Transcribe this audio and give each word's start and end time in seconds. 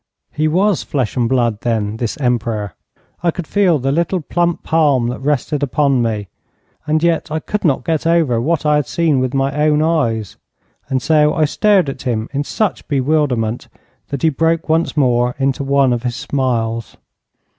He 0.31 0.47
was 0.47 0.81
flesh 0.81 1.15
and 1.15 1.29
blood, 1.29 1.61
then, 1.61 1.97
this 1.97 2.17
Emperor. 2.17 2.73
I 3.21 3.29
could 3.29 3.45
feel 3.45 3.77
the 3.77 3.91
little, 3.91 4.19
plump 4.19 4.63
palm 4.63 5.09
that 5.09 5.19
rested 5.19 5.61
upon 5.61 6.01
me. 6.01 6.27
And 6.87 7.03
yet 7.03 7.29
I 7.29 7.37
could 7.39 7.63
not 7.63 7.83
get 7.85 8.07
over 8.07 8.41
what 8.41 8.65
I 8.65 8.77
had 8.77 8.87
seen 8.87 9.19
with 9.19 9.35
my 9.35 9.53
own 9.63 9.83
eyes, 9.83 10.37
and 10.89 11.03
so 11.03 11.35
I 11.35 11.45
stared 11.45 11.87
at 11.87 12.01
him 12.01 12.29
in 12.33 12.43
such 12.43 12.87
bewilderment 12.87 13.67
that 14.07 14.23
he 14.23 14.29
broke 14.29 14.67
once 14.67 14.97
more 14.97 15.35
into 15.37 15.63
one 15.63 15.93
of 15.93 16.01
his 16.01 16.15
smiles. 16.15 16.97